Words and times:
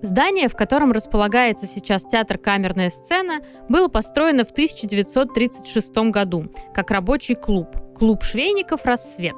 Здание, 0.00 0.48
в 0.48 0.54
котором 0.54 0.92
располагается 0.92 1.66
сейчас 1.66 2.04
театр 2.04 2.38
«Камерная 2.38 2.88
сцена», 2.88 3.40
было 3.68 3.88
построено 3.88 4.44
в 4.44 4.50
1936 4.50 5.96
году 6.10 6.46
как 6.72 6.90
рабочий 6.92 7.34
клуб– 7.34 7.68
клуб 7.98 8.22
швейников 8.22 8.84
«Рассвет». 8.84 9.34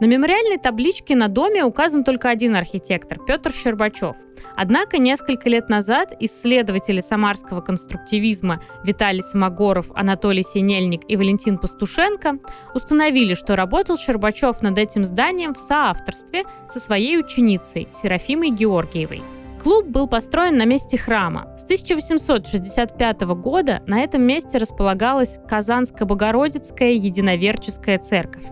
На 0.00 0.04
мемориальной 0.04 0.58
табличке 0.58 1.16
на 1.16 1.26
доме 1.26 1.64
указан 1.64 2.04
только 2.04 2.28
один 2.28 2.54
архитектор– 2.54 3.18
Петр 3.26 3.50
Щербачев. 3.50 4.16
Однако 4.54 4.98
несколько 4.98 5.48
лет 5.48 5.68
назад 5.68 6.12
исследователи 6.20 7.00
самарского 7.00 7.62
конструктивизма 7.62 8.62
Виталий 8.84 9.22
Самогоров, 9.22 9.90
Анатолий 9.96 10.44
Синельник 10.44 11.00
и 11.08 11.16
Валентин 11.16 11.58
Пастушенко 11.58 12.38
установили, 12.74 13.34
что 13.34 13.56
работал 13.56 13.96
Щербачев 13.96 14.62
над 14.62 14.78
этим 14.78 15.02
зданием 15.02 15.54
в 15.54 15.60
соавторстве 15.60 16.44
со 16.68 16.78
своей 16.78 17.18
ученицей 17.18 17.88
Серафимой 17.90 18.50
Георгиевой. 18.50 19.22
Клуб 19.62 19.86
был 19.86 20.06
построен 20.06 20.56
на 20.56 20.64
месте 20.64 20.96
храма. 20.96 21.48
С 21.58 21.64
1865 21.64 23.20
года 23.22 23.82
на 23.86 24.00
этом 24.00 24.22
месте 24.22 24.58
располагалась 24.58 25.38
Казанско-Богородицкая 25.48 26.92
единоверческая 26.92 27.98
церковь. 27.98 28.44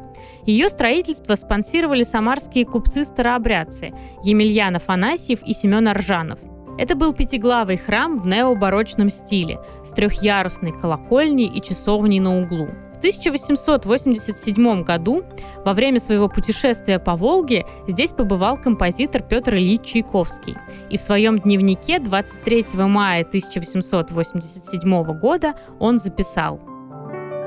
Ее 0.47 0.69
строительство 0.69 1.35
спонсировали 1.37 2.03
самарские 2.03 2.67
купцы-старообрядцы 2.67 3.93
Емельян 4.23 4.77
Афанасьев 4.77 5.43
и 5.43 5.53
Семен 5.53 5.89
Аржанов. 5.89 6.41
Это 6.79 6.95
был 6.95 7.15
пятиглавый 7.15 7.79
храм 7.79 8.19
в 8.21 8.27
необарочном 8.27 9.09
стиле 9.09 9.59
с 9.85 9.93
трехъярусной 9.93 10.73
колокольней 10.73 11.47
и 11.47 11.63
часовней 11.63 12.21
на 12.21 12.41
углу. 12.43 12.69
В 12.97 12.99
1887 12.99 14.83
году, 14.83 15.23
во 15.65 15.75
время 15.75 16.01
своего 16.01 16.29
путешествия 16.29 16.99
по 16.99 17.15
Волге, 17.15 17.65
здесь 17.87 18.13
побывал 18.13 18.57
композитор 18.59 19.23
Петр 19.23 19.55
Ильич 19.55 19.83
Чайковский. 19.83 20.57
И 20.91 20.99
в 20.99 21.03
своем 21.03 21.39
дневнике 21.39 21.99
23 21.99 22.65
мая 22.75 23.23
1887 23.23 25.19
года 25.19 25.55
он 25.79 25.99
записал 25.99 26.61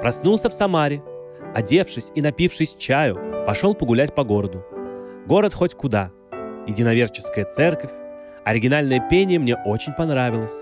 «Проснулся 0.01 0.49
в 0.49 0.53
Самаре, 0.53 1.03
Одевшись 1.53 2.11
и 2.13 2.21
напившись 2.21 2.75
чаю, 2.75 3.15
пошел 3.47 3.73
погулять 3.73 4.13
по 4.13 4.23
городу. 4.23 4.63
Город 5.25 5.53
хоть 5.53 5.73
куда. 5.73 6.11
Единоверческая 6.67 7.45
церковь. 7.45 7.91
Оригинальное 8.45 8.99
пение 9.09 9.39
мне 9.39 9.55
очень 9.55 9.93
понравилось. 9.93 10.53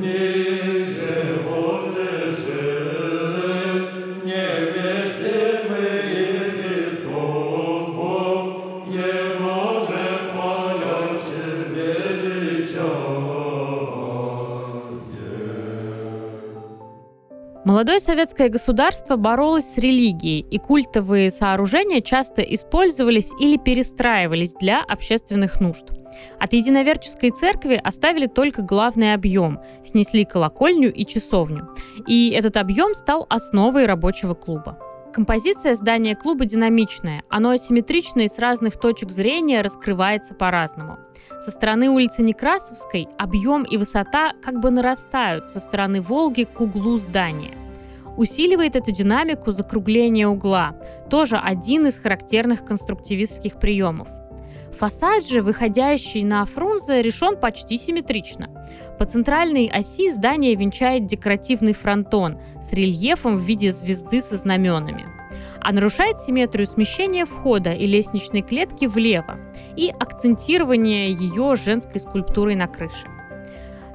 Nicht 0.00 0.37
Молодое 17.64 18.00
советское 18.00 18.48
государство 18.48 19.16
боролось 19.16 19.72
с 19.72 19.78
религией, 19.78 20.46
и 20.48 20.58
культовые 20.58 21.30
сооружения 21.30 22.00
часто 22.00 22.40
использовались 22.42 23.30
или 23.40 23.56
перестраивались 23.56 24.54
для 24.54 24.82
общественных 24.82 25.60
нужд. 25.60 25.86
От 26.38 26.52
единоверческой 26.52 27.30
церкви 27.30 27.80
оставили 27.82 28.26
только 28.26 28.62
главный 28.62 29.12
объем, 29.12 29.60
снесли 29.84 30.24
колокольню 30.24 30.92
и 30.92 31.04
часовню. 31.04 31.68
И 32.06 32.30
этот 32.30 32.56
объем 32.56 32.94
стал 32.94 33.26
основой 33.28 33.86
рабочего 33.86 34.34
клуба. 34.34 34.78
Композиция 35.18 35.74
здания 35.74 36.14
клуба 36.14 36.44
динамичная, 36.44 37.24
оно 37.28 37.50
асимметрично 37.50 38.20
и 38.20 38.28
с 38.28 38.38
разных 38.38 38.78
точек 38.78 39.10
зрения 39.10 39.62
раскрывается 39.62 40.32
по-разному. 40.32 40.96
Со 41.40 41.50
стороны 41.50 41.90
улицы 41.90 42.22
Некрасовской 42.22 43.08
объем 43.18 43.64
и 43.64 43.76
высота 43.78 44.34
как 44.44 44.60
бы 44.60 44.70
нарастают 44.70 45.48
со 45.48 45.58
стороны 45.58 46.02
Волги 46.02 46.44
к 46.44 46.60
углу 46.60 46.98
здания. 46.98 47.58
Усиливает 48.16 48.76
эту 48.76 48.92
динамику 48.92 49.50
закругление 49.50 50.28
угла, 50.28 50.76
тоже 51.10 51.36
один 51.36 51.88
из 51.88 51.98
характерных 51.98 52.64
конструктивистских 52.64 53.58
приемов. 53.58 54.06
Фасад 54.78 55.26
же, 55.26 55.42
выходящий 55.42 56.22
на 56.22 56.44
Фрунзе, 56.44 57.02
решен 57.02 57.36
почти 57.36 57.76
симметрично. 57.76 58.48
По 58.96 59.04
центральной 59.06 59.66
оси 59.66 60.08
здание 60.08 60.54
венчает 60.54 61.06
декоративный 61.06 61.72
фронтон 61.72 62.38
с 62.62 62.72
рельефом 62.72 63.36
в 63.36 63.40
виде 63.40 63.72
звезды 63.72 64.20
со 64.20 64.36
знаменами. 64.36 65.06
А 65.60 65.72
нарушает 65.72 66.20
симметрию 66.20 66.66
смещение 66.66 67.24
входа 67.26 67.72
и 67.72 67.86
лестничной 67.86 68.42
клетки 68.42 68.86
влево 68.86 69.40
и 69.76 69.88
акцентирование 69.98 71.10
ее 71.10 71.56
женской 71.56 71.98
скульптурой 72.00 72.54
на 72.54 72.68
крыше. 72.68 73.08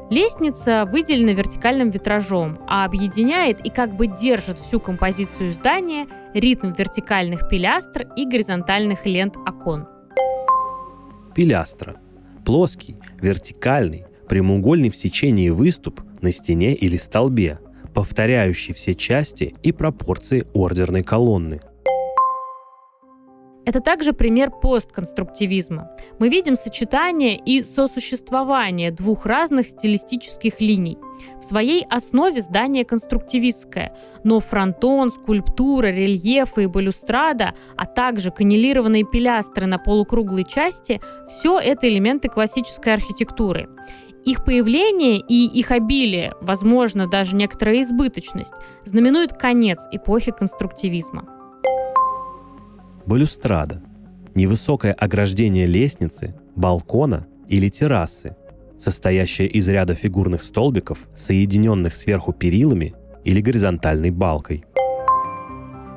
Лестница 0.10 0.86
выделена 0.86 1.32
вертикальным 1.32 1.92
витражом, 1.92 2.60
а 2.68 2.84
объединяет 2.84 3.66
и 3.66 3.70
как 3.70 3.96
бы 3.96 4.08
держит 4.08 4.60
всю 4.60 4.82
композицию 4.82 5.50
здания 5.50 6.08
ритм 6.34 6.74
вертикальных 6.74 7.48
пилястр 7.48 8.08
и 8.18 8.26
горизонтальных 8.26 9.06
лент 9.06 9.38
окон. 9.38 9.88
Пилястра. 11.34 11.98
Плоский, 12.46 12.98
вертикальный, 13.22 14.06
прямоугольный 14.28 14.90
в 14.90 14.96
сечении 14.96 15.50
выступ 15.50 16.02
на 16.22 16.32
стене 16.32 16.74
или 16.74 16.98
столбе, 16.98 17.60
повторяющий 17.94 18.74
все 18.74 18.96
части 18.96 19.54
и 19.64 19.72
пропорции 19.72 20.46
ордерной 20.54 21.04
колонны– 21.04 21.62
это 23.66 23.80
также 23.80 24.14
пример 24.14 24.52
постконструктивизма. 24.52 25.90
Мы 26.20 26.30
видим 26.30 26.56
сочетание 26.56 27.38
и 27.38 27.64
сосуществование 27.64 28.92
двух 28.92 29.26
разных 29.26 29.70
стилистических 29.70 30.60
линий. 30.60 30.98
В 31.40 31.46
своей 31.46 31.86
основе 31.90 32.42
здание 32.42 32.84
конструктивистское, 32.84 33.96
но 34.24 34.40
фронтон, 34.40 35.12
скульптура, 35.12 35.88
рельефы 35.88 36.64
и 36.64 36.68
балюстрада, 36.68 37.54
а 37.78 37.86
также 37.86 38.32
каннелированные 38.32 39.06
пилястры 39.06 39.66
на 39.66 39.78
полукруглой 39.78 40.44
части– 40.44 41.00
все 41.28 41.60
это 41.60 41.88
элементы 41.88 42.30
классической 42.30 42.94
архитектуры. 42.94 43.70
Их 44.26 44.46
появление 44.46 45.20
и 45.20 45.46
их 45.48 45.72
обилие, 45.72 46.34
возможно, 46.42 47.08
даже 47.08 47.36
некоторая 47.36 47.82
избыточность, 47.82 48.54
знаменуют 48.86 49.34
конец 49.34 49.86
эпохи 49.92 50.32
конструктивизма. 50.32 51.43
Балюстрада– 53.06 53.82
невысокое 54.36 54.94
ограждение 54.94 55.66
лестницы, 55.66 56.36
балкона 56.56 57.28
или 57.48 57.70
террасы, 57.70 58.36
состоящее 58.78 59.48
из 59.48 59.68
ряда 59.68 59.94
фигурных 59.94 60.44
столбиков, 60.44 61.08
соединенных 61.16 61.96
сверху 61.96 62.32
перилами 62.32 62.94
или 63.24 63.42
горизонтальной 63.42 64.12
балкой– 64.12 64.66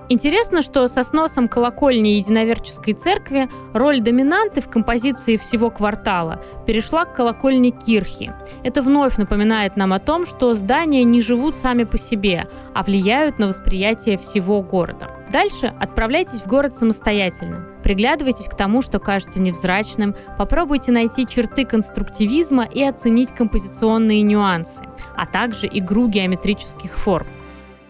Интересно, 0.09 0.63
что 0.63 0.87
со 0.87 1.03
сносом 1.03 1.49
колокольни 1.49 2.11
единоверческой 2.11 2.95
церкви 2.95 3.49
роль 3.75 4.01
доминанты 4.01 4.61
в 4.61 4.69
композиции 4.69 5.37
всего 5.37 5.69
квартала 5.69 6.41
перешла 6.65 7.05
к 7.05 7.15
колокольне 7.15 7.71
Кирхи. 7.71 8.33
Это 8.63 8.83
вновь 8.83 9.17
напоминает 9.17 9.77
нам 9.77 9.93
о 9.93 9.99
том, 9.99 10.25
что 10.25 10.55
здания 10.55 11.03
не 11.03 11.21
живут 11.21 11.59
сами 11.59 11.83
по 11.83 11.99
себе, 11.99 12.47
а 12.73 12.85
влияют 12.85 13.41
на 13.41 13.49
восприятие 13.49 14.17
всего 14.17 14.63
города. 14.63 15.09
Дальше 15.31 15.75
отправляйтесь 15.81 16.41
в 16.41 16.47
город 16.47 16.77
самостоятельно. 16.77 17.67
Приглядывайтесь 17.83 18.47
к 18.47 18.57
тому, 18.57 18.81
что 18.81 18.99
кажется 18.99 19.43
невзрачным, 19.43 20.15
попробуйте 20.39 20.93
найти 20.93 21.27
черты 21.27 21.65
конструктивизма 21.65 22.65
и 22.65 22.83
оценить 22.83 23.35
композиционные 23.35 24.23
нюансы, 24.23 24.85
а 25.17 25.27
также 25.27 25.67
игру 25.67 26.09
геометрических 26.09 26.97
форм. 26.97 27.27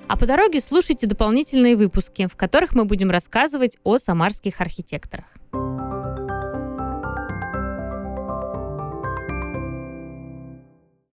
А 0.08 0.16
по 0.16 0.26
дороге 0.26 0.61
слушайте 0.61 1.06
дополнительные 1.06 1.76
выпуски, 1.76 2.26
в 2.26 2.37
которых 2.37 2.75
мы 2.75 2.84
будем 2.84 3.11
рассказывать 3.11 3.76
о 3.82 3.99
самарских 3.99 4.61
архитекторах. 4.61 5.26